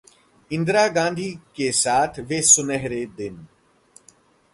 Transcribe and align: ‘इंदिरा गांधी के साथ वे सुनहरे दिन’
‘इंदिरा 0.51 0.87
गांधी 0.87 1.29
के 1.55 1.71
साथ 1.71 2.19
वे 2.29 2.41
सुनहरे 2.41 3.05
दिन’ 3.17 3.37